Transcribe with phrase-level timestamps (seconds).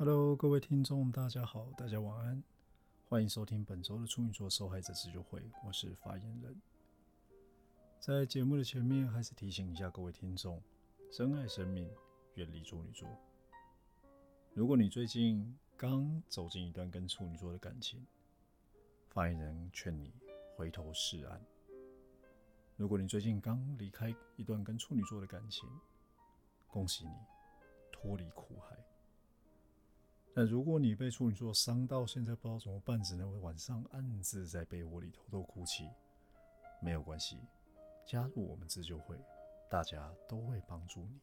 [0.00, 2.40] Hello，各位听众，大家好，大家晚安，
[3.08, 6.56] 欢迎收听本周的处女座受害者自救会，我是发言人。
[7.98, 10.62] 在节目的前面，还是提醒一下各位听众：
[11.10, 11.90] 珍爱生命，
[12.36, 13.08] 远离处女座。
[14.54, 18.06] 如果你最近刚走进一段跟处女座的感情，
[19.08, 20.14] 发言人劝你
[20.54, 21.44] 回头是岸。
[22.76, 25.68] 如果你最近刚离开一段跟处女座的感情，
[26.68, 27.14] 恭喜你
[27.90, 28.76] 脱离苦海。
[30.40, 35.90] 那如果你被处女座伤到现在不知道怎么办，只能晚上暗自在被窝里偷偷哭泣，
[36.80, 37.40] 没有关系，
[38.06, 39.20] 加入我们自救会，
[39.68, 41.20] 大家都会帮助你。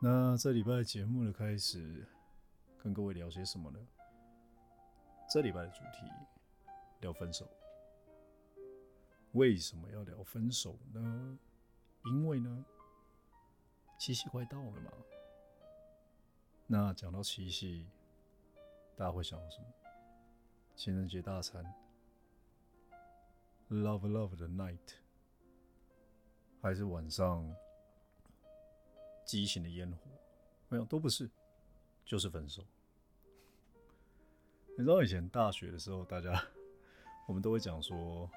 [0.00, 2.06] 那这礼拜节目的开始，
[2.78, 3.84] 跟各位聊些什么呢？
[5.28, 6.08] 这礼拜的主题
[7.00, 7.50] 聊分手。
[9.32, 11.36] 为什么要聊分手呢？
[12.04, 12.64] 因为呢，
[13.98, 14.92] 七夕快到了嘛。
[16.66, 17.86] 那讲到七夕，
[18.96, 19.66] 大家会想到什么？
[20.74, 21.64] 情人节大餐
[23.70, 24.96] ，Love Love 的 Night，
[26.60, 27.54] 还是晚上
[29.24, 29.98] 激情的烟火？
[30.68, 31.30] 没有，都不是，
[32.04, 32.64] 就是分手。
[34.76, 36.46] 你知道以前大学的时候，大家
[37.26, 38.30] 我们都会讲说。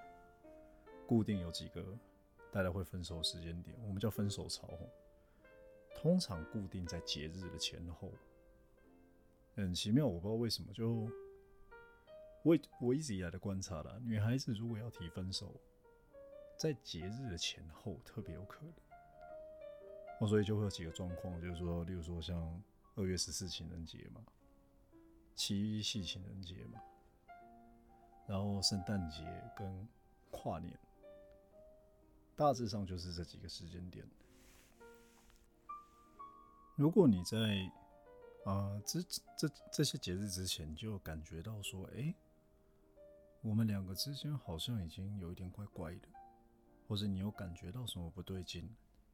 [1.07, 1.83] 固定有几个
[2.51, 4.69] 大家会分手时间点，我们叫分手潮。
[5.95, 8.11] 通常固定在节日的前后，
[9.61, 10.71] 很奇妙，我不知道为什么。
[10.73, 11.09] 就
[12.43, 15.59] 我我一直以来的观察啦，女孩子如果要提分手，
[16.57, 18.73] 在节日的前后特别有可能。
[20.21, 22.61] 哦，所以就会有几个状况，就是说，例如说像
[22.95, 24.21] 二月十四情人节嘛，
[25.35, 26.81] 七夕情人节嘛，
[28.27, 29.23] 然后圣诞节
[29.57, 29.87] 跟
[30.31, 30.77] 跨年。
[32.35, 34.05] 大致上就是这几个时间点。
[36.77, 37.69] 如果你在
[38.49, 38.99] 啊这
[39.37, 42.11] 这这些节日之前就感觉到说，哎，
[43.41, 46.07] 我们两个之间好像已经有一点怪怪的，
[46.87, 48.67] 或者你有感觉到什么不对劲，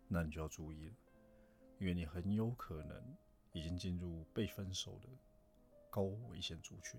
[0.08, 0.94] 那你就要注意了，
[1.80, 2.98] 因为你很有可能
[3.52, 5.10] 已经进入被分手的
[5.90, 6.98] 高危险族群。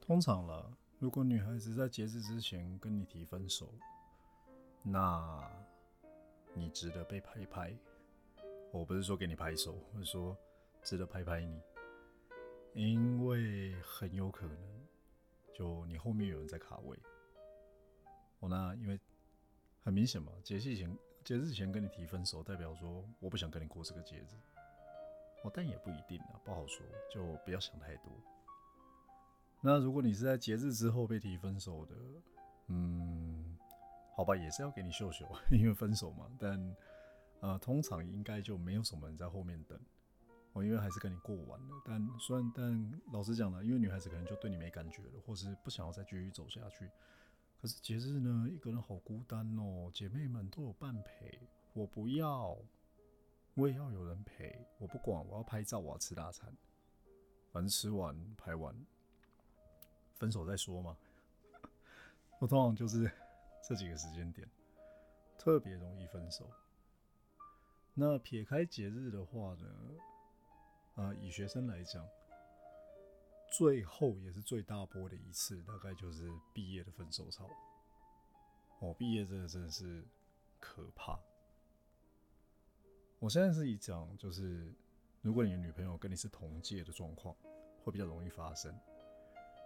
[0.00, 3.72] 通常了，如果女孩子在节日之前跟你提分手，
[4.82, 5.48] 那，
[6.54, 7.72] 你值得被拍一拍。
[8.72, 10.36] 我不是说给你拍手，我是说
[10.82, 11.60] 值得拍拍你，
[12.74, 14.56] 因为很有可能，
[15.54, 16.98] 就你后面有人在卡位。
[18.40, 18.98] 我那因为
[19.80, 24.26] 很明显嘛，节气前节日前跟你提分手，代表说我不想跟你过这个节日。
[25.44, 28.12] 哦，但也不一定啊，不好说，就不要想太多。
[29.60, 31.94] 那如果你是在节日之后被提分手的，
[32.68, 33.56] 嗯。
[34.14, 36.30] 好吧，也是要给你秀秀， 因为分手嘛。
[36.38, 36.76] 但
[37.40, 39.80] 呃，通常应该就没有什么人在后面等
[40.52, 41.82] 我，因为还是跟你过完了。
[41.84, 46.90] 但虽然，但老实讲呢，因为女孩子可能就对你没感觉了，或是不想要再继续走下去。
[47.60, 51.40] 可是节日呢，一个人好孤单哦，姐妹们都有伴陪，
[51.72, 52.56] 我不要，
[53.54, 54.66] 我也要有人陪。
[54.78, 56.52] 我不管，我要拍照，我要吃大餐，
[57.50, 58.74] 反正吃完拍完，
[60.14, 60.96] 分手再说嘛。
[62.40, 63.10] 我通常就是。
[63.64, 64.50] 这几个时间点
[65.38, 66.50] 特别容易分手。
[67.94, 69.66] 那撇开节日的话呢？
[70.94, 72.06] 啊，以学生来讲，
[73.50, 77.48] 最后也是最大波的一次，大概就是毕业的分手潮。
[78.80, 80.04] 哦，毕业这个真的是
[80.60, 81.18] 可怕。
[83.18, 84.70] 我现在是以讲，就是
[85.20, 87.34] 如果你的女朋友跟你是同届的状况，
[87.84, 88.76] 会比较容易发生。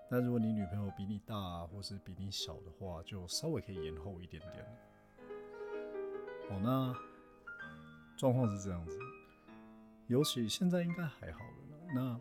[0.08, 4.64] 但如果你女朋友比你大或是比你小的话，就稍微可以延后一点点。
[6.50, 6.94] 哦，那
[8.16, 8.96] 状况是这样子，
[10.08, 11.92] 尤其现在应该还好了。
[11.94, 12.20] 那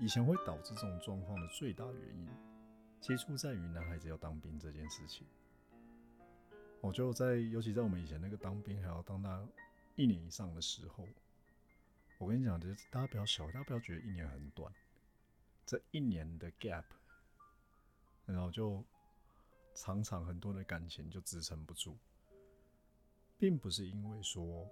[0.00, 2.28] 以前会导致这种状况的最大原因，
[3.00, 5.26] 其实出在于男孩子要当兵这件事情。
[6.80, 9.46] 我就在，尤其在我们以前那个当兵还要当到
[9.96, 11.06] 一年以上的时候，
[12.18, 14.72] 我跟你讲，就是大家不要小，大家不要觉得一年很短，
[15.66, 16.84] 这一年的 gap。
[18.24, 18.84] 然后就
[19.74, 21.96] 常常很多的感情就支撑不住，
[23.38, 24.68] 并不是因为说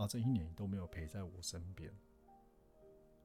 [0.00, 1.92] 啊这一年都没有陪在我身边，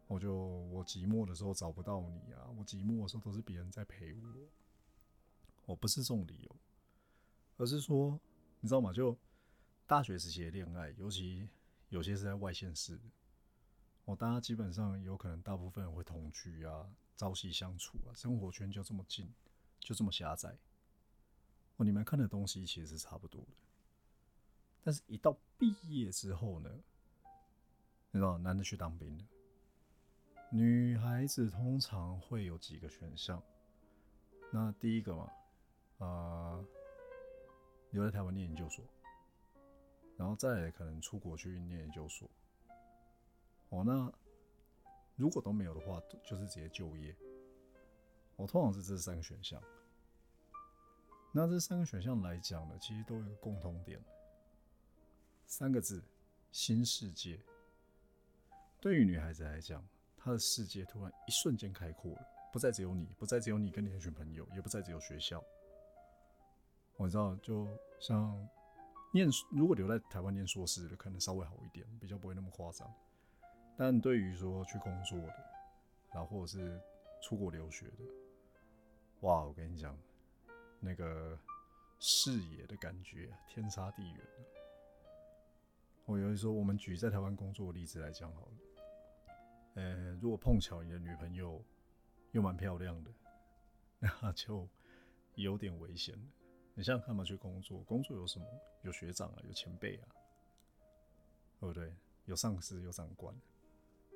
[0.08, 4.22] 我就我寂寞的时候找不到你啊，我寂寞的时候都是别人在陪我，
[5.68, 6.56] 我不是这种理由，
[7.56, 8.20] 而是说
[8.60, 8.92] 你知道吗？
[8.92, 9.18] 就
[9.88, 11.48] 大学时期的恋爱，尤其
[11.88, 13.04] 有些是在外县市的，
[14.04, 19.34] 我大家基本上有可能大部分人会同居啊，朝夕相处啊，生活圈就这么近。
[19.80, 20.58] 就这么狭窄
[21.78, 21.86] 哦！
[21.86, 23.48] 你们看的东西其实是差不多的，
[24.86, 26.70] 但是一到毕业之后呢，
[28.12, 29.26] 你知道，男的去当兵的，
[30.52, 33.42] 女孩子通常会有几个选项。
[34.52, 35.32] 那第一个嘛，
[35.98, 36.64] 啊，
[37.90, 38.86] 留在台湾念研究所，
[40.18, 42.30] 然后再可能出国去念研究所。
[43.70, 44.14] 哦，那
[45.16, 47.16] 如果都没有的话，就是直接就业。
[48.36, 49.60] 我通常是这三个选项。
[51.32, 54.00] 那这三个选项来讲呢，其实都有个共同点，
[55.48, 56.04] 三个字：
[56.52, 57.40] 新世界。
[58.80, 59.84] 对于女孩子来讲，
[60.18, 65.44] 她的世界突然一瞬间开阔了，不再只有你，不再只有你跟你那群朋友，也不再只有学校。
[66.98, 67.68] 我知道，就
[68.00, 68.48] 像
[69.14, 72.92] 念，如果留在台湾念硕士的，可能稍微好一点，比较不会那么夸张。
[73.78, 75.36] 但对于说去工作的，
[76.14, 76.82] 然后或者是
[77.22, 78.04] 出国留学的，
[79.22, 79.98] 哇，我跟你讲，
[80.80, 81.38] 那个
[82.00, 84.22] 视野的感觉天差地远
[86.06, 88.52] 我有一说，我们举在台湾工作的例子来讲好了。
[89.74, 91.60] 呃，如果碰巧你的女朋友
[92.32, 93.12] 又蛮漂亮的，
[94.22, 94.68] 那就
[95.34, 96.22] 有点危险了。
[96.76, 98.46] 你想想看嘛，去工作，工作有什么？
[98.84, 100.08] 有学长啊，有前辈啊，
[101.60, 101.92] 对不对？
[102.26, 103.36] 有上司，有长官。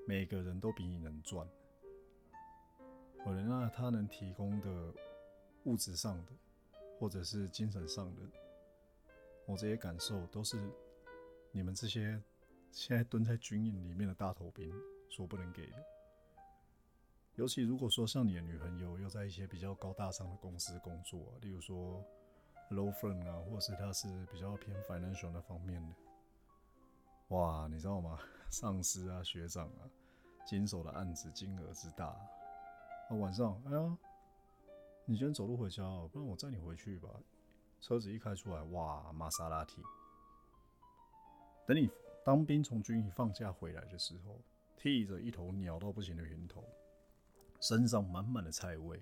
[0.06, 1.48] 每个人都比你能赚，
[3.26, 4.94] 或者那他能提供的
[5.64, 6.32] 物质上的，
[7.00, 8.22] 或者是精神上的，
[9.48, 10.58] 我这些感受都是
[11.52, 12.22] 你们这些
[12.72, 14.74] 现在蹲在军营里面的大头兵
[15.10, 15.78] 所不能给的。
[17.36, 22.04] 尤其如果说像你的女朋友又在一些比较高大上的公司工作，例如说
[22.70, 25.96] low firm 啊，或者是他是比较偏 financial 那方面的，
[27.30, 28.20] 哇，你知道吗？
[28.50, 29.90] 上司啊，学长啊。
[30.46, 33.98] 经手的案子金额之大，啊晚上，哎呀，
[35.06, 37.08] 你今天走路回家，不然我载你回去吧。
[37.80, 39.76] 车子一开出来，哇，玛莎拉蒂。
[41.70, 41.88] 等你
[42.26, 44.42] 当兵从军营放假回来的时候，
[44.76, 46.64] 剃着一头鸟到不行的云头，
[47.62, 49.00] 身上满满的菜味，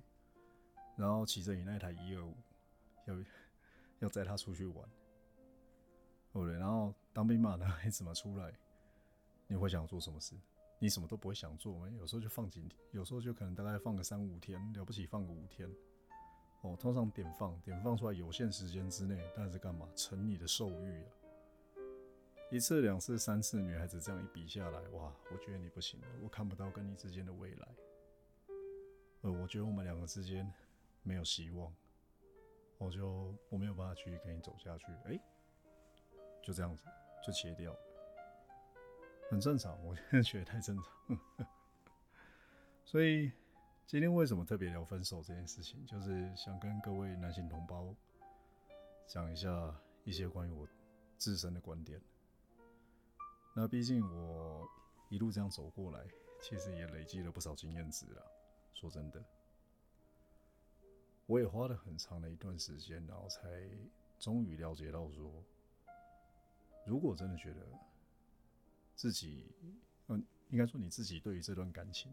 [0.97, 2.33] 然后骑着你那台一二五，
[3.05, 3.15] 要
[3.99, 4.85] 要载他出去玩，
[6.33, 6.57] 对不对？
[6.57, 8.53] 然后当兵嘛，男孩子嘛出来，
[9.47, 10.35] 你会想做什么事？
[10.77, 15.71] 你什么都不会想做，有时候就放几天，有时候就可能大概放个三五天，了不起放个五天。
[16.63, 19.87] 哦，通常点放点放出来有限时间之内，但是干嘛？
[19.95, 21.16] 成你的兽欲啊！
[22.49, 27.67] 一次、两次、三次，女孩子这样一比下来，哇，我觉得你不行了，我看不到跟你之间的未来。
[29.21, 30.49] 呃，我觉得我们两个之间
[31.03, 31.73] 没有希望，
[32.77, 34.85] 我就我没有办法继续跟你走下去。
[35.05, 35.19] 哎，
[36.41, 36.85] 就这样子
[37.21, 37.75] 就切掉。
[39.29, 41.17] 很正常，我现在觉得太正常。
[42.85, 43.29] 所以
[43.85, 47.93] 今天为什么特别聊分手这件事情，就是想跟各位男性同胞
[49.05, 50.65] 讲一下一些关于我
[51.17, 51.99] 自身的观点。
[53.59, 54.69] 那毕竟我
[55.09, 56.05] 一路这样走过来，
[56.39, 58.23] 其实也累积了不少经验值了。
[58.75, 59.25] 说真的，
[61.25, 63.67] 我也花了很长的一段时间，然后才
[64.19, 65.43] 终于了解到说，
[66.85, 67.65] 如果真的觉得。
[68.93, 69.51] 自己，
[70.07, 72.11] 嗯，应该说你自己对于这段感情，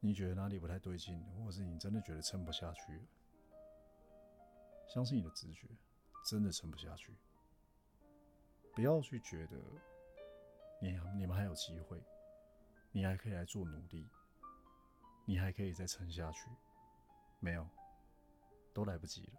[0.00, 3.00] 你觉得哪里不太对劲，或者是你真的觉得撑不下去？
[4.88, 5.68] 相信你的直觉，
[6.24, 7.12] 真的撑不下去。
[8.74, 9.60] 不要去觉得
[10.82, 12.02] 你你们还有机会，
[12.90, 14.04] 你还可以来做努力，
[15.24, 16.48] 你还可以再撑下去。
[17.38, 17.64] 没有，
[18.74, 19.32] 都来不及了。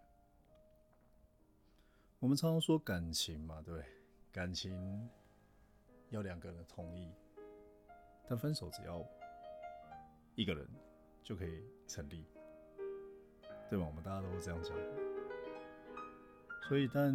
[2.18, 3.84] 我们常常说感情嘛，对，
[4.32, 5.06] 感情。
[6.10, 7.12] 要两个人同意，
[8.28, 9.04] 但分手只要
[10.36, 10.64] 一个人
[11.24, 12.24] 就可以成立，
[13.68, 13.84] 对吧？
[13.84, 14.76] 我们大家都是这样讲。
[16.68, 17.12] 所以，但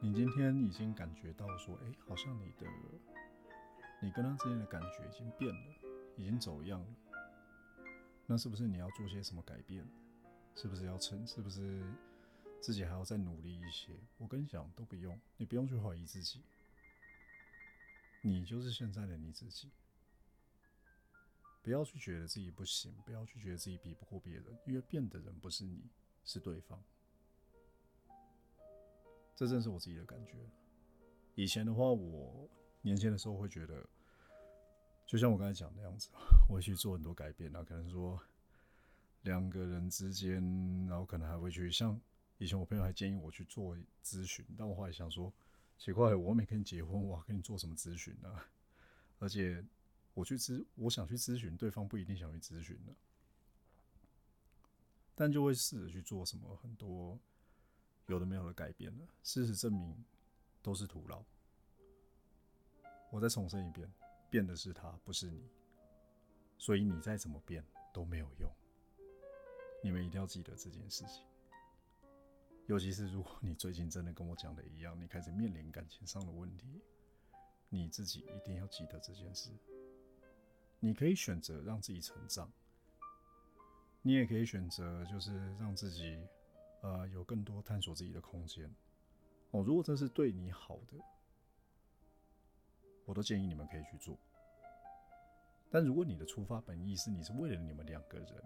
[0.00, 2.66] 你今天已经感觉到说，哎，好像你的
[4.00, 5.74] 你跟他之间的感觉已经变了，
[6.16, 6.86] 已经走样了。
[8.26, 9.86] 那是不是你要做些什么改变？
[10.54, 11.26] 是不是要成？
[11.26, 11.82] 是不是
[12.60, 13.92] 自己还要再努力一些？
[14.18, 16.42] 我跟你讲，都不用，你不用去怀疑自己。
[18.20, 19.70] 你就是现在的你自己，
[21.62, 25.84] 不要去觉得自己不行，不要去觉得自己比不过别人，因为变的人不是你，
[26.24, 26.82] 是对方。
[29.36, 30.34] 这正是我自己的感觉。
[31.36, 32.50] 以前的话，我
[32.82, 33.84] 年轻的时候会觉得，
[35.06, 36.08] 就像我刚才讲的样子，
[36.48, 38.20] 我会去做很多改变啊，可能说
[39.22, 40.42] 两个人之间，
[40.86, 42.00] 然后可能还会去像
[42.38, 45.32] 以前我朋友还建议我去做咨询，但我后来想说。
[45.80, 48.28] 奇怪，我没跟你结婚，我跟你做什么咨询呢？
[49.20, 49.64] 而且
[50.12, 52.92] 我去咨，我想去咨询，对方不一定想去咨询呢，
[55.14, 57.16] 但就会试着去做什么很多
[58.06, 59.06] 有的没有的改变了。
[59.22, 60.04] 事实证明
[60.62, 61.22] 都是徒劳。
[63.10, 63.90] 我再重申一遍，
[64.30, 65.48] 变的是他，不是你，
[66.58, 68.50] 所以你再怎么变都没有用。
[69.82, 71.24] 你们一定要记得这件事情。
[72.66, 76.82] 尤其是如果你最近真的跟我讲的一样，你开始面临感情上的问题，
[77.70, 79.50] 你自己一定要记得这件事。
[80.78, 82.52] 你可以选择让自己成长，
[84.02, 86.22] 你也可以选择就是让自己
[86.82, 88.70] 呃有更多探索自己的空间。
[89.52, 90.98] 哦，如果这是对你好的，
[93.08, 94.14] 我都建议你们可以去做。
[95.70, 98.44] 但如果你的出发本意是你是为了你们两个人，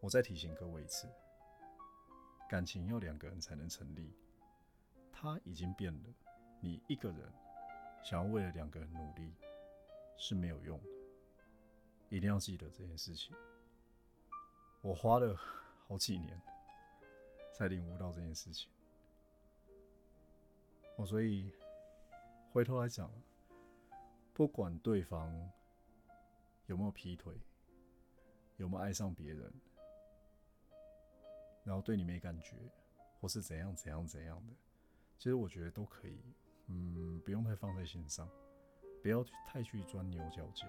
[0.00, 1.06] 我再提醒各位一次。
[2.48, 4.12] 感情要两个人才能成立，
[5.12, 6.14] 他已经变了，
[6.60, 7.30] 你一个人
[8.02, 9.34] 想要为了两个人努力
[10.16, 10.88] 是没有用的，
[12.08, 13.34] 一定要记得这件事情。
[14.82, 15.34] 我花了
[15.86, 16.40] 好几年
[17.52, 18.70] 才领悟到这件事情，
[20.96, 21.50] 我所以
[22.52, 23.10] 回头来讲，
[24.34, 25.32] 不管对方
[26.66, 27.32] 有没有劈腿，
[28.56, 29.50] 有没有爱上别人。
[31.62, 32.56] 然后对你没感觉，
[33.20, 34.52] 或是怎样怎样怎样的，
[35.16, 36.20] 其实我觉得都可以，
[36.66, 38.28] 嗯，不用太放在心上，
[39.02, 40.68] 不要太去钻牛角尖。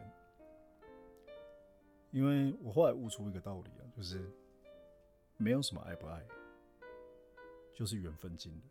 [2.11, 4.31] 因为我后来悟出一个道理啊，就是
[5.35, 6.25] 没有什么爱不爱，
[7.73, 8.61] 就是缘分尽了。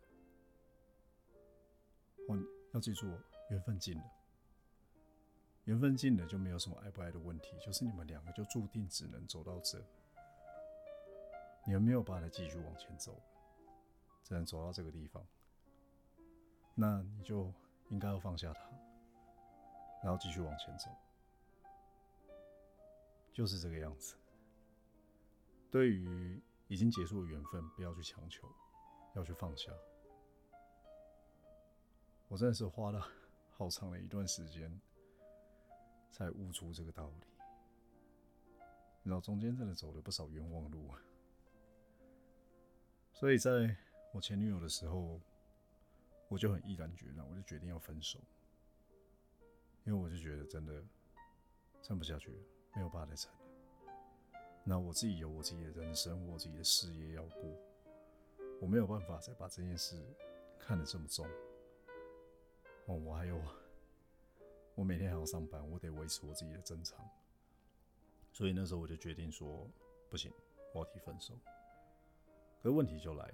[2.29, 2.39] 哦，
[2.73, 3.05] 要记住，
[3.51, 4.03] 缘分尽了，
[5.65, 9.83] 缘分尽了就没有什么爱不爱的问题，就是你们两个就注定只能走到这。
[11.65, 13.19] 你们没有办法继续往前走，
[14.23, 15.25] 只能走到这个地方，
[16.75, 17.51] 那你就
[17.89, 18.69] 应该要放下它，
[20.03, 20.91] 然后继续往前走，
[23.33, 24.15] 就是这个样子。
[25.71, 28.47] 对于已经结束的缘分，不要去强求，
[29.15, 29.71] 要去放下。
[32.27, 33.03] 我真的是花了
[33.57, 34.79] 好长的一段时间，
[36.15, 37.27] 才悟出这个道理，
[39.03, 40.97] 然后中间真的走了不少冤枉路啊。
[43.11, 43.75] 所以，在
[44.13, 45.19] 我前女友的时候，
[46.29, 48.17] 我就很毅然决然，我就决定要分手，
[49.83, 50.81] 因为我就觉得真的
[51.81, 52.37] 撑不下去了，
[52.75, 53.39] 没有办法再撑了。
[54.63, 57.43] 那我自己有我自己的人生，我自己的事业要过，
[58.61, 60.01] 我没有办法再把这件事
[60.57, 61.27] 看得这么重。
[62.85, 63.37] 哦，我还有，
[64.75, 66.99] 我每天还要上班，我得维持我自己的正常。
[68.33, 69.67] 所以那时候我就决定说，
[70.09, 70.31] 不行，
[70.73, 71.33] 我要提分手。
[72.61, 73.25] 可是问题就来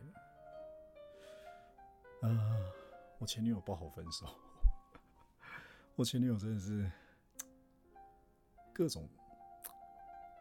[2.21, 2.29] 了，啊，
[3.17, 4.27] 我前女友不好分手，
[5.95, 6.91] 我前女友真的是
[8.71, 9.09] 各种，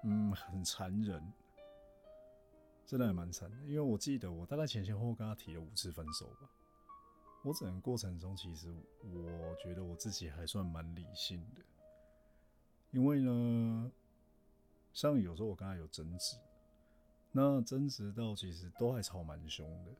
[0.04, 1.32] 嗯，很残忍，
[2.84, 3.56] 真的还蛮惨的。
[3.64, 6.50] 因为我记得我大概前前后后跟她提了五次分手吧。
[7.42, 8.68] 我整个过程中，其实
[9.02, 11.62] 我觉得我自己还算蛮理性的，
[12.90, 13.90] 因为呢，
[14.92, 16.36] 像有时候我跟他有争执。
[17.32, 19.92] 那争执到其实都还吵蛮凶的，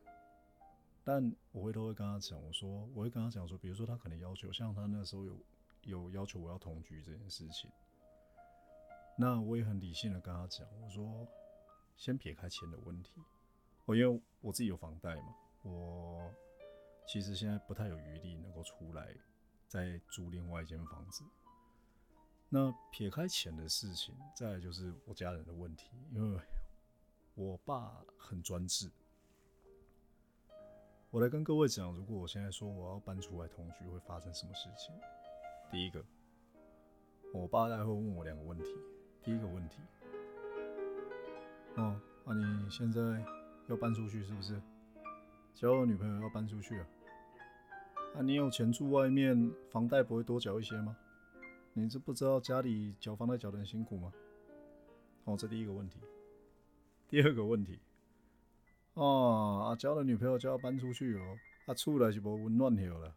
[1.04, 5.36] 但我会都会跟他讲，我说我会跟他讲说，比如说他可能要求，像他那时候有
[5.84, 7.70] 有要求我要同居这件事情，
[9.16, 11.24] 那我也很理性的跟他讲，我说
[11.96, 13.12] 先撇开钱的问题，
[13.84, 16.28] 我因为我自己有房贷嘛，我
[17.12, 19.12] 其实现在不太有余力能够出来
[19.66, 21.24] 再租另外一间房子。
[22.48, 26.40] 那撇开钱的事情，再来就是我家人的问题，因为。
[27.34, 28.90] 我爸很专制。
[31.10, 34.94] 我来跟各位讲，如果我现在说我要搬出来同居，会发生什么事情？
[35.70, 36.04] 第一个，
[37.32, 38.68] 我爸待会问我两个问题。
[39.24, 39.80] 第一个问题，
[41.76, 43.00] 哦，那你现在
[43.68, 44.60] 要搬出去是不是？
[45.54, 46.86] 交了女朋友要搬出去啊？
[48.14, 50.96] 那你有钱住外面，房贷不会多缴一些吗？
[51.72, 54.12] 你是不知道家里缴房贷缴得很辛苦吗？
[55.24, 56.00] 哦，这第一个问题。
[57.08, 57.78] 第二个问题，
[58.94, 61.36] 哦，啊，交了女朋友就要搬出去哦，
[61.66, 63.14] 啊，出来是无温暖了，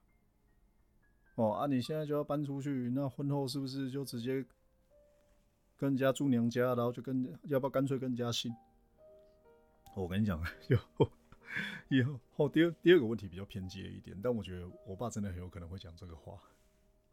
[1.36, 4.44] 哦，啊，你现在就要搬出去，那婚后是不是就直接
[5.78, 8.52] 跟人家住娘家，然后就跟要不要干脆跟人家姓？
[9.96, 11.08] 我跟你讲， 以后
[11.90, 16.40] 以后后第二第二个问题比较偏激一点，但我觉得我爸真的很有可能会讲这个话，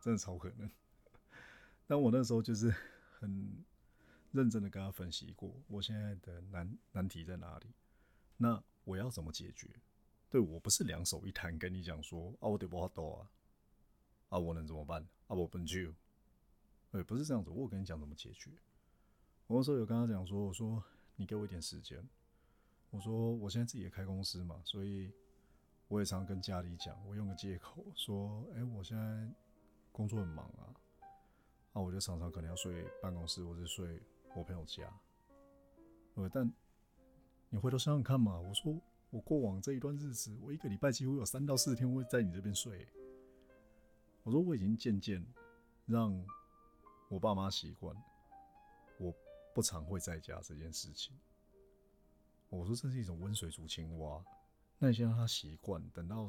[0.00, 0.70] 真的超可能。
[1.86, 2.74] 但我那时候就是
[3.18, 3.64] 很。
[4.32, 7.66] 认真的跟他分析过，我现在的难难题在哪里？
[8.36, 9.68] 那我要怎么解决？
[10.30, 13.26] 对我不是两手一摊跟你讲说啊，我得不好多啊，
[14.28, 15.02] 啊，我能怎么办？
[15.26, 15.92] 啊，我本就，
[16.92, 17.50] 对，不是这样子。
[17.50, 18.52] 我跟你讲怎么解决。
[19.48, 20.80] 我那时候有跟他讲说，我说
[21.16, 22.00] 你给我一点时间。
[22.90, 25.12] 我说我现在自己也开公司嘛，所以
[25.88, 29.28] 我也常跟家里讲，我用个借口说，哎，我现在
[29.92, 30.74] 工作很忙啊，
[31.72, 34.02] 啊，我就常常可能要睡办公室，或者睡
[34.34, 34.92] 我朋友家。
[36.14, 36.52] 对，但
[37.48, 38.76] 你回头想想看嘛，我说
[39.10, 42.86] 我过往这一段日子，我一个礼拜几乎有三到四天会在你这边睡。
[44.24, 45.24] 我说我已经渐渐
[45.86, 46.26] 让
[47.08, 47.96] 我爸妈习惯
[48.98, 49.14] 我
[49.54, 51.16] 不常会在家这件事情。
[52.50, 54.22] 我说这是一种温水煮青蛙，
[54.78, 56.28] 那你先让他习惯，等到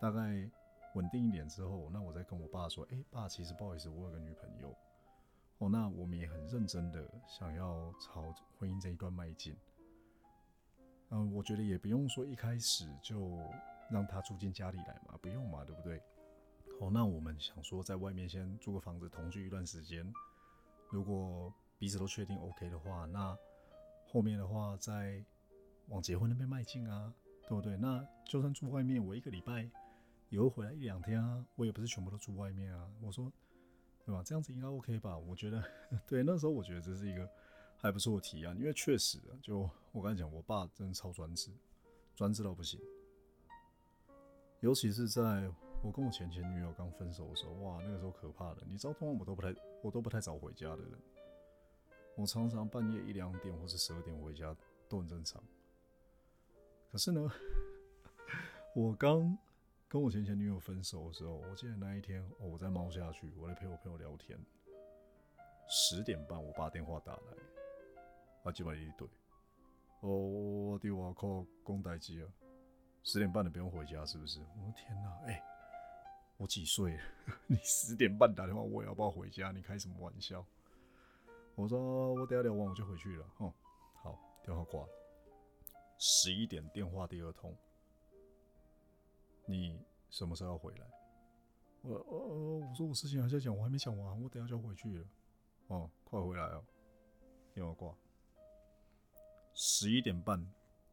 [0.00, 0.50] 大概
[0.94, 4.74] 稳定一点之后，那我再跟我爸说：“哎，爸，其实不好意思，我有个女朋友。”
[5.58, 9.56] 哦，那我们也很认真的想要朝婚姻这一段迈进。
[11.10, 13.38] 嗯，我觉得也不用说一开始就
[13.90, 16.00] 让他住进家里来嘛，不用嘛，对不对？
[16.80, 20.12] 哦，那我们想说在外面先租个房子同居一段时间，
[20.88, 23.36] 如果彼此都确定 OK 的话，那
[24.08, 25.24] 后面的话再
[25.88, 27.12] 往结婚那边迈进啊，
[27.48, 27.76] 对不对？
[27.76, 29.68] 那就算住外面，我一个礼拜
[30.28, 32.90] 也会回来一两天啊，我也不是全部都住外面啊。
[33.00, 33.30] 我说，
[34.04, 34.22] 对吧？
[34.24, 35.16] 这样子应该 OK 吧？
[35.16, 35.62] 我觉得，
[36.06, 37.28] 对，那时候我觉得这是一个
[37.76, 41.50] 还不错的提案，因为确实，就我刚才讲，我爸真的超专制，
[42.14, 42.80] 专制到不行，
[44.60, 45.50] 尤其是在。
[45.84, 48.62] 我跟我前前女友刚分手的时候，哇，那个时候可怕的。
[48.68, 50.92] 你知道，通常我都不太，我都不太早回家的人。
[52.14, 54.56] 我常常半夜一两点或者十二点回家
[54.88, 55.42] 都很正常。
[56.92, 57.32] 可是呢，
[58.74, 59.36] 我刚
[59.88, 64.38] 跟我前前女友分手的时候，我记得那一天，哦，我在猫下去，我在陪我朋友聊天。
[65.68, 67.22] 十点半，我爸电话打来，
[68.44, 69.08] 啊，基本一对，
[70.00, 72.28] 哦，我的我靠，公代机啊，
[73.02, 74.40] 十点半你不用回家是不是？
[74.40, 75.42] 我的天哪，哎。
[76.36, 76.98] 我几岁？
[77.46, 79.50] 你十点半打电话，我也要不要回家？
[79.50, 80.44] 你开什么玩笑？
[81.54, 83.26] 我说我等下聊完我就回去了。
[83.38, 83.50] 哦，
[84.02, 84.88] 好，电话挂了。
[86.04, 87.56] 十一点电话第二通，
[89.46, 89.80] 你
[90.10, 90.84] 什么时候要回来？
[91.82, 95.06] 我呃，我说我事情还在讲，我还没讲完，我等下就要回去了。
[95.68, 96.64] 哦，快回来哦！
[97.54, 97.96] 电话挂。
[99.54, 100.44] 十一点半。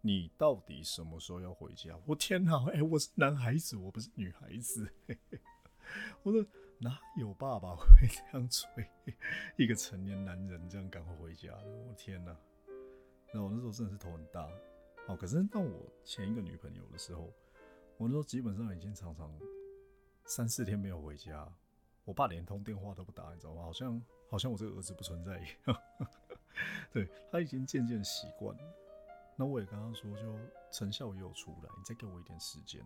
[0.01, 1.99] 你到底什么时候要回家？
[2.05, 2.63] 我天哪！
[2.69, 4.87] 哎，我是男孩子，我不是女孩子。
[6.21, 6.45] 我说
[6.77, 8.87] 哪有爸爸会这样催
[9.57, 11.83] 一个成年男人这样赶快回家的？
[11.87, 12.37] 我天哪！
[13.33, 14.47] 那我那时候真的是头很大。
[15.09, 17.33] 哦，可是到我前一个女朋友的时候，
[17.97, 19.27] 我那时候基本上已经常常
[20.23, 21.51] 三四天没有回家，
[22.05, 23.63] 我爸连通电话都不打，你知道吗？
[23.63, 25.81] 好像好像我这个儿子不存在一样。
[26.93, 28.63] 对他已经渐渐习惯了。
[29.35, 30.37] 那我也跟他说，就
[30.71, 32.85] 成效也有出来，你再给我一点时间。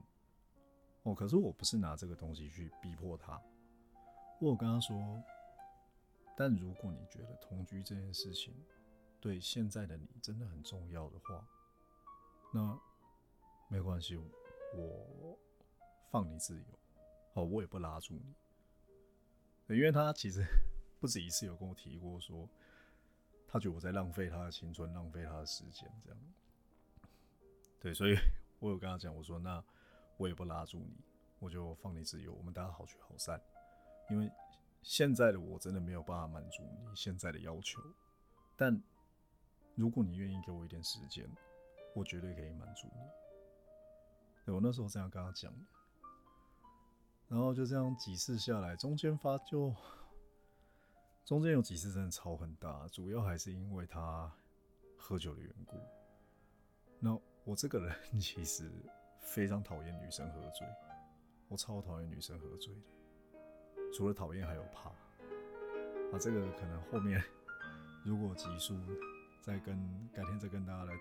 [1.01, 3.41] 哦，可是我不是拿这个东西去逼迫他。
[4.39, 5.21] 我有跟他说，
[6.37, 8.53] 但如果你觉得同居这件事情
[9.19, 11.45] 对现在的你真的很重要的话，
[12.53, 12.79] 那
[13.67, 15.37] 没关系，我
[16.11, 16.65] 放你自由。
[17.33, 19.75] 哦，我也不拉住你。
[19.75, 20.45] 因为他其实
[21.01, 22.47] 不止一次有跟我提过，说
[23.47, 26.19] 他觉得我在浪费他的青春，浪费他的时间，这样。
[27.79, 28.15] 对，所以
[28.59, 29.63] 我有跟他讲，我说那
[30.17, 30.95] 我也不拉住你，
[31.39, 33.41] 我就放你自由，我们大家好聚好散。
[34.11, 34.31] 因为
[34.83, 37.81] 现在的我真的没有办法满足你现在的要求，
[38.55, 38.79] 但
[39.73, 41.27] 如果你愿意给我一点时间，
[41.95, 43.01] 我绝对可以满足你。
[44.45, 45.65] 对我那时候这样跟他讲的，
[47.29, 49.73] 然后就这样几次下来，中间发就
[51.25, 54.31] 中间有几次真的吵很大，主要还是因为他
[54.97, 55.77] 喝酒的缘故。
[56.99, 58.69] 那我这个人 其实
[59.19, 60.67] 非常讨厌女生喝醉，
[61.47, 62.81] 我超讨厌女生喝醉的，
[63.93, 64.89] 除了讨厌还有怕。
[64.89, 67.23] 啊，这个可能后面
[68.03, 68.77] 如果集数
[69.41, 69.75] 再跟
[70.13, 70.93] 改天再跟大家来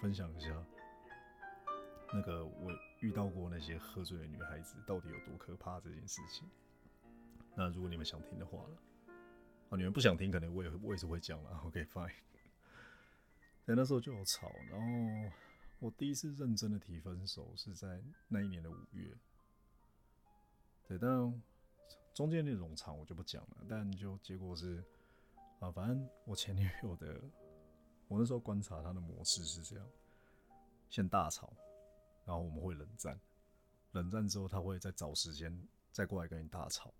[0.00, 0.48] 分享一下，
[2.12, 6.48] 那个我遇到过那些喝醉的女孩子到底有多可怕这件事情。
[7.54, 8.76] 那如果你们想听的话了，
[9.70, 11.50] 啊，你们不想听，可能我也我也是会讲了。
[11.66, 12.12] OK，fine。
[13.64, 15.32] 对，那时候就有吵，然后。
[15.78, 19.14] 我第一次认真的提分手是在那一年的五月，
[20.88, 21.42] 对，但
[22.14, 23.58] 中间那种场我就不讲了。
[23.68, 24.82] 但就结果是，
[25.60, 27.20] 啊，反正我前女友的，
[28.08, 29.86] 我那时候观察他的模式是这样：
[30.90, 31.52] 先大吵，
[32.24, 33.18] 然后我们会冷战，
[33.92, 36.92] 冷战之后他会再找时间再过来跟你大吵，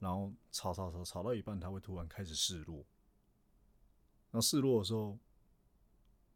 [0.00, 2.76] 然后吵吵吵吵到一半，他会突然开始示弱，
[4.30, 5.18] 然后示弱的时候。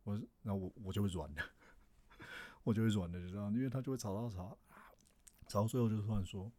[0.05, 1.43] 我那我我就会软的，
[2.65, 4.59] 我就会软的， 就这样，因为他就会吵吵吵，
[5.47, 6.51] 吵到最后就突然说：“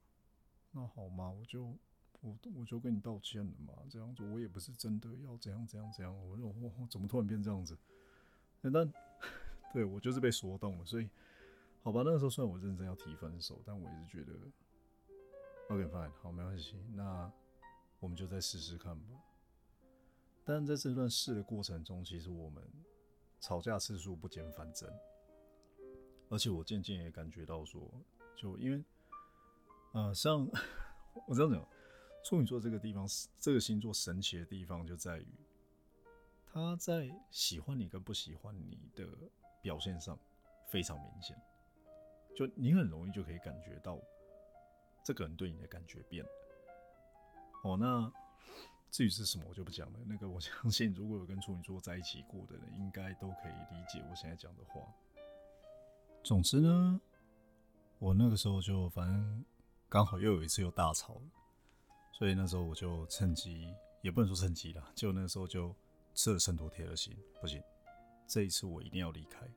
[0.69, 1.32] 那好吗？
[1.32, 1.75] 我就
[2.21, 7.77] 我我就跟你道歉了嘛，这样子我也不是真的要怎样怎样怎样。”我说：“我怎么突然变这样子？”
[8.62, 8.93] 但
[9.73, 11.10] 对我就是被说动了，所以
[11.82, 14.34] 好吧，那个时候虽然我认真要提分手，但我也是觉得
[15.69, 16.75] OK fine，好没关系。
[16.93, 17.32] 那
[17.99, 19.05] 我们就再试试看吧。
[20.43, 22.63] 但在这段试的过程中，其实我们
[23.39, 24.91] 吵架次数不减反增，
[26.29, 27.89] 而且我渐渐也感觉到说，
[28.36, 28.84] 就因为，
[29.93, 30.45] 呃，像
[31.27, 31.65] 我这样讲，
[32.23, 33.08] 处女座这个地方，
[33.39, 35.27] 这个星座神奇的地方就在于，
[36.45, 39.08] 他在喜欢你跟不喜欢你的
[39.62, 40.17] 表现上
[40.67, 41.36] 非常明显，
[42.36, 43.99] 就你很容易就可以感觉到
[45.03, 46.29] 这个人对你的感觉变了。
[47.63, 48.12] 哦，那
[48.91, 49.99] 至于是什么，我就不讲了。
[50.05, 54.82] 那个，我相信如果有跟处女座在一起过的人，应该都可以理解我现在讲的话。
[56.23, 56.99] 总之呢，
[57.97, 59.45] 我那个时候就反正
[59.88, 61.21] 刚好又有一次又大吵了，
[62.19, 65.73] 所以那时候我就趁机，也不能说趁机了，就那时候就
[66.13, 67.63] 吃了秤砣铁了心，不行，
[68.27, 69.47] 这一次我一定要离开。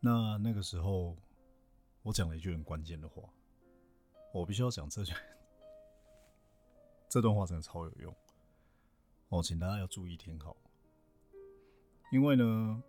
[0.00, 1.16] 那那个时候，
[2.02, 3.22] 我讲了一句很关键的话，
[4.34, 5.14] 我必须要讲这句。
[7.08, 8.12] 这段话真的超有用
[9.28, 10.56] 哦，请大家要注意听好，
[12.10, 12.82] 因为呢，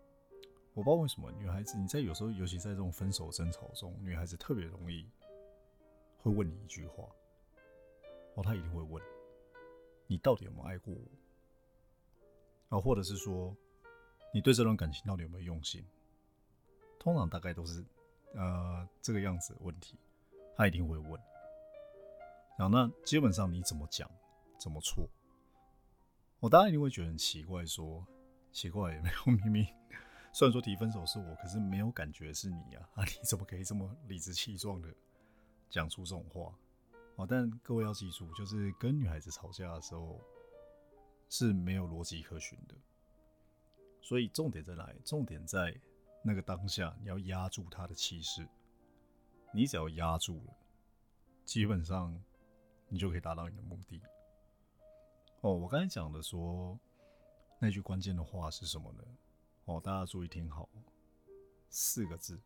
[0.74, 5.08] 我不知道为什么女孩子你在有时候，尤其在这种分手争吵中，女孩子特别容易
[6.18, 7.08] 会问你一句话，
[8.36, 9.04] 哦，他一定会问
[10.08, 10.94] 你到底有没有爱过
[12.70, 13.56] 我，啊，或者是说
[14.34, 15.86] 你对这段感情到底有没有用心，
[17.00, 17.84] 通常大概都是
[18.34, 19.98] 呃这个样子的问题，
[20.56, 21.12] 他一定会问。
[22.58, 24.10] 然后那基本上你怎么讲
[24.60, 25.08] 怎么错，
[26.40, 28.06] 我当然一定会觉得很奇怪，说
[28.52, 29.66] 奇怪也没有明明，
[30.32, 33.04] 虽然说提分手是我，可是没有感觉是你啊啊！
[33.06, 34.94] 你怎么可以这么理直气壮的
[35.70, 36.54] 讲出这种话
[37.16, 40.20] 哦，但各位要记住，就是跟女孩子吵架的时候
[41.30, 42.76] 是没有逻辑可循的，
[44.02, 45.02] 所以重点在哪里？
[45.06, 45.80] 重点在
[46.24, 48.48] 那个当下，你要压住她的气势，
[49.54, 50.54] 你只要压住了，
[51.46, 52.22] 基本上。
[52.90, 54.00] 你就可以达到你的目的。
[55.42, 56.80] 哦，我刚才讲的说
[57.58, 59.04] 那句关键的话是什么呢？
[59.66, 60.70] 哦，大家注意听好，
[61.72, 62.40] 四个字。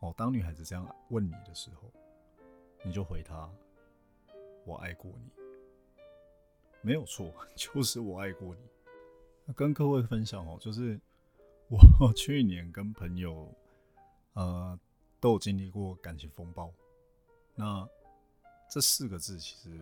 [0.00, 1.92] 哦，当女孩子这样问你的时候，
[2.84, 3.50] 你就回他
[4.64, 5.30] ：“我爱过你。”
[6.82, 9.52] 没有错， 就是我爱过你。
[9.54, 11.00] 跟各位分享哦，就是
[11.68, 13.52] 我 去年跟朋友
[14.34, 14.78] 呃
[15.20, 16.72] 都有经历过感情风暴，
[17.54, 17.88] 那。
[18.66, 19.78] 这四个字其实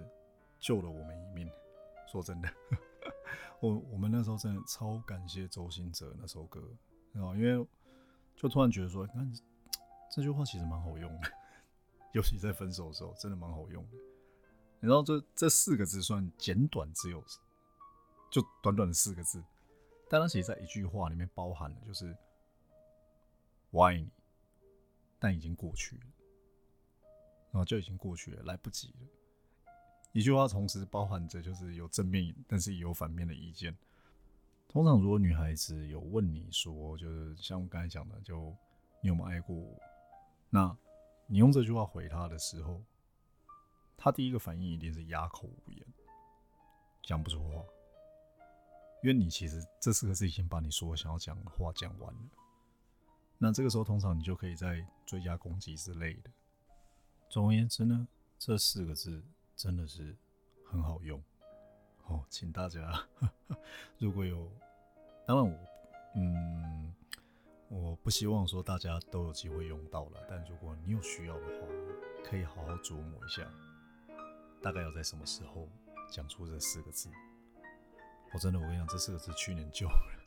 [0.60, 1.48] 救了我们一命。
[2.10, 2.48] 说真的，
[3.60, 6.60] 我我们那时候真的超感谢周兴哲那首歌，
[7.12, 7.66] 然后因为
[8.36, 9.32] 就突然觉得说，看
[10.10, 11.32] 这句话其实蛮好用的，
[12.12, 13.98] 尤其在分手的时候，真的蛮好用的。
[14.80, 17.22] 然后这这四个字算简短，只有
[18.30, 19.42] 就短短的四个字，
[20.08, 22.16] 但它其实在一句话里面包含了，就是
[23.70, 24.08] 我爱你，
[25.18, 26.02] 但已经过去了。
[27.52, 29.06] 然后就已经过去了，来不及了。
[30.12, 33.76] 一句话同时包含着就是有正面，但是也有反面的意见。
[34.68, 38.54] 通常如果女孩子有问你说，就是像我刚才讲的，就
[39.02, 39.78] 你有没有爱过我？
[40.48, 40.76] 那
[41.32, 42.78] 你用这句话回他的时候，
[43.96, 45.82] 他第一个反应一定是哑口无言，
[47.02, 47.64] 讲不出话，
[49.02, 52.20] 因为你其实这四个字已经把你说想要讲的话讲完了。
[53.38, 56.30] 那这个时候通常你就可以在追加攻击之类的。
[57.30, 58.06] 总而言之呢，
[58.38, 59.24] 这四个字
[59.56, 60.14] 真的是
[60.66, 61.18] 很好用
[62.08, 63.08] 哦，请大家
[63.96, 64.52] 如果有，
[65.26, 65.58] 当然我
[66.14, 66.94] 嗯，
[67.74, 71.66] 我不希望说大家都有机会用到了，但如果你有需要的话，
[72.22, 73.50] 可以好好琢磨一下，
[74.60, 75.66] 大概要在什么时候
[76.10, 77.08] 讲出这四个字。
[78.34, 80.22] 我真的，我跟你讲，这四个字去年救了，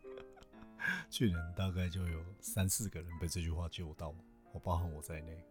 [1.11, 4.11] 去年大概就有三四个人被这句话救到，
[4.51, 5.45] 我包含我在内。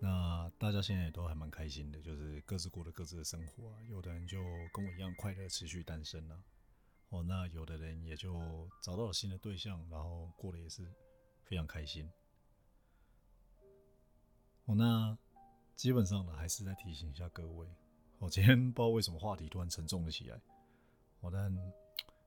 [0.00, 3.76] 那大家现在也都还蛮开心的，就是各自过着各自的生活啊。
[3.88, 6.42] 有的人就跟我一样快乐，持续单身了。
[7.10, 10.90] 哦，那有的人也就找到了新的对象，然后过得也是
[11.44, 12.10] 非常开心。
[14.64, 15.16] 哦，那
[15.76, 17.68] 基本上呢，还是在提醒一下各位。
[18.18, 20.40] 我今天不知道为什么话题突然沉重了起来。
[21.20, 21.54] 哦，但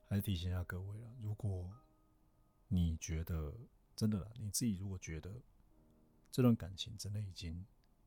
[0.07, 1.69] 还是提醒一下各位了，如果
[2.67, 3.53] 你觉得
[3.95, 5.31] 真的，你自己如果觉得。
[6.35, 7.63] 这段感情真的已经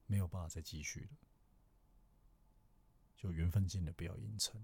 [0.06, 1.10] 没有办法再继续了，
[3.14, 4.60] 就缘分尽了，不要硬撑。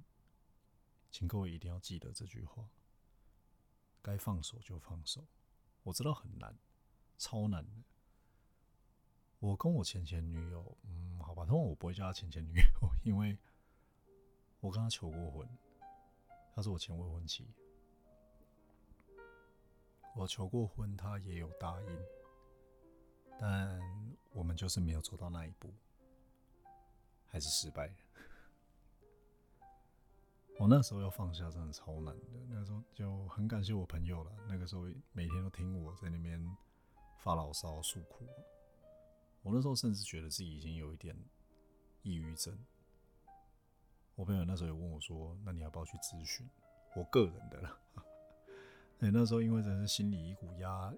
[1.12, 2.66] 请各位一定要记得这句话：
[4.00, 5.22] 该放手就放手。
[5.82, 6.56] 我知道很难，
[7.18, 7.82] 超难的。
[9.38, 13.36] 我跟我前前女友，嗯，好吧，通常我不会叫她前前女友，因为
[14.60, 15.46] 我跟她求过婚，
[16.54, 17.46] 她是我前未婚妻。
[20.16, 22.04] 我求过婚，她也有答应。
[23.38, 23.78] 但
[24.32, 25.74] 我们就是没有走到那一步，
[27.26, 27.94] 还是失败了。
[30.62, 34.30] 我那时候要放下真的超难的，那时候就很感谢我朋友了。
[34.48, 36.40] 那个时候每天都听我在那边
[37.18, 38.28] 发牢骚诉苦，
[39.42, 41.16] 我那时候甚至觉得自己已经有一点
[42.02, 42.56] 抑郁症。
[44.14, 46.48] 我朋友那时候有问我说：“那你要不要去咨询？”
[46.94, 47.76] 我个人的啦。
[49.00, 50.94] 哎，那时候因为真是心里一股压，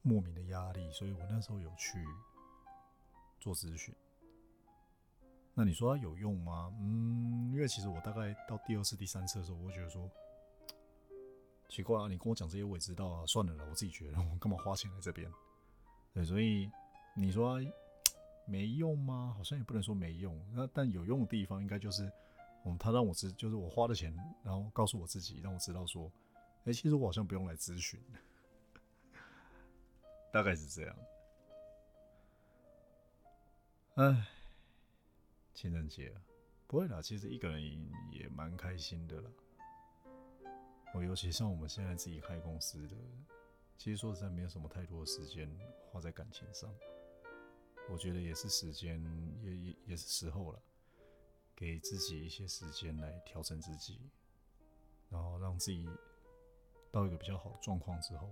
[0.00, 2.02] 莫名的压力，所以我那时候有去
[3.38, 3.94] 做咨询。
[5.58, 6.70] 那你说它有用吗？
[6.78, 10.06] 嗯，因为其实我大概到第二次、第三次的时候，我会觉得说
[11.66, 15.32] 奇怪啊，你跟我讲这些我也知道啊，算了啦，我自己觉得 我干嘛花钱来这边？
[16.12, 16.70] 对，所以
[17.14, 17.58] 你说
[18.44, 19.32] 没用吗？
[19.34, 20.38] 好像也不能说没用。
[20.52, 22.12] 那但有用的地方，应该就是，
[22.66, 24.14] 嗯，他让我知，就是我花的钱，
[24.44, 26.12] 然后告诉我自己，让我知道说，
[26.66, 27.98] 哎，其实我好像不用来咨询，
[30.30, 30.96] 大概是这样。
[33.94, 34.26] 哎。
[35.56, 36.20] 情人节啊
[36.66, 37.62] 不会啦，其实一个人
[38.12, 39.30] 也蛮开心的啦。
[40.94, 42.94] 我尤其像我们现在自己开公司的，
[43.78, 45.50] 其实说实在没有什么太多的时间
[45.90, 46.70] 花在感情上。
[47.88, 49.02] 我觉得也是时间，
[49.42, 50.60] 也也也是时候了，
[51.54, 53.98] 给自己一些时间来调整自己，
[55.08, 55.88] 然后让自己
[56.92, 58.28] 到一个比较好的状况之后，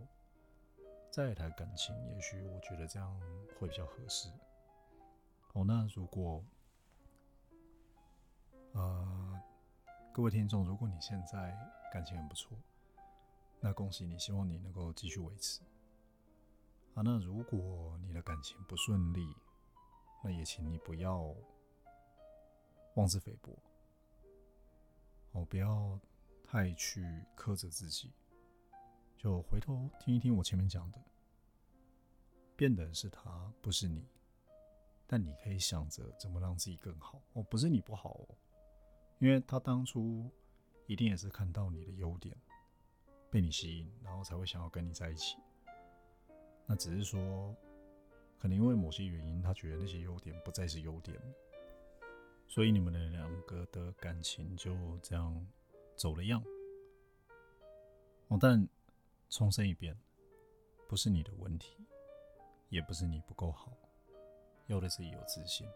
[1.11, 1.95] 再谈感情。
[2.15, 3.19] 也许我觉得这样
[3.59, 4.29] 会比较合适。
[5.55, 6.45] 哦，那如果。
[8.75, 9.41] 呃，
[10.13, 11.57] 各位听众，如果你现在
[11.93, 12.59] 感情很不错，
[13.61, 15.63] 那恭喜你，希望你能够继续维持。
[16.95, 19.33] 啊，那如果你的感情不顺利，
[20.25, 21.33] 那也请你不要
[22.95, 23.57] 妄自菲薄，
[25.31, 25.97] 哦，不要
[26.43, 28.13] 太去苛责自己，
[29.17, 30.99] 就回头听一听我前面讲的，
[32.57, 34.05] 变的是他，不是你，
[35.07, 38.29] 但你可以想着怎么让自己更好，哦，不是你不好哦。
[39.25, 40.31] 因为他当初
[40.87, 42.37] 一定也是看到你的优点，
[43.31, 45.39] 被你吸引，然后才会想要跟你在一起。
[46.67, 47.57] 那只是说，
[48.39, 51.19] 可能因为某些原因，他觉得那些优点不再是优点，
[52.49, 55.35] 所以你们的两个的感情就这样
[55.97, 56.45] 走了样。
[58.29, 58.69] 哦，但
[59.31, 59.97] 重申一遍，
[60.87, 61.79] 不是你的问题，
[62.69, 63.73] 也不是你不够好，
[64.67, 65.67] 要的是有自信，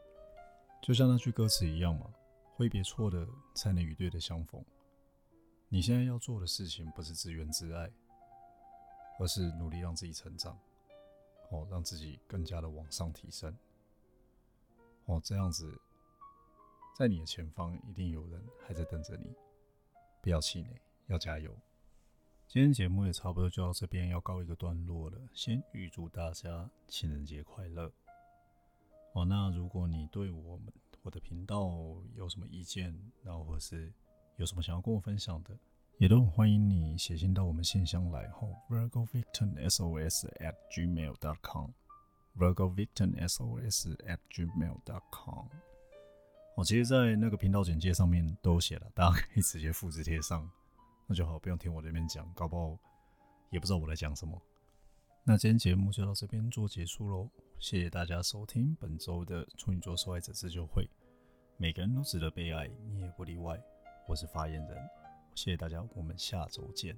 [0.83, 2.13] 就像那句歌词一样嘛。
[2.59, 4.61] 挥别错的，才能与对的相逢。
[5.69, 7.89] 你现在要做的事情，不是自怨自艾，
[9.21, 10.59] 而是努力让自己成长，
[11.53, 13.57] 哦，让自己更加的往上提升。
[15.05, 15.81] 哦，这样子，
[16.97, 19.33] 在你的前方一定有人还在等着你。
[20.21, 21.57] 不要气馁，要加油。
[22.49, 25.17] 今天节目也差不多就到这边，要告一个段落了。
[25.33, 27.93] 先预祝大家情人节快乐。
[29.13, 30.73] 哦，那如果你对我们，
[31.09, 31.73] 我的频道
[32.17, 33.91] 有什么意见，然后或是
[34.37, 35.59] 有什么想要跟我分享的，
[35.97, 45.47] 也都很欢迎你写信到我们信箱来吼，virgo victim sos at gmail dot com，virgo victim sos at gmail dot com。
[46.55, 50.47] 我其实，在那个频道简介上面都写了，大家可以直接复制贴上，
[51.07, 52.79] 那就好，不用听我这边讲，搞不好
[53.49, 54.39] 也不知道我在讲什么。
[55.25, 60.87] 那今天节目就到这边做结束喽，谢谢大家收听本周的处女座受害者自救会。
[61.61, 63.61] 每个人都值得被爱，你也不例外。
[64.07, 64.79] 我是发言人，
[65.35, 66.97] 谢谢大家，我们下周见。